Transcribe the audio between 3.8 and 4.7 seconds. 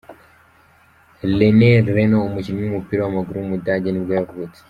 nibwo yavutse.